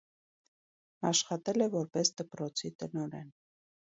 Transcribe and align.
Աշխատել 1.09 1.65
է 1.65 1.67
որպես 1.75 2.13
դպրոցի 2.23 2.73
տնօրեն։ 2.81 3.29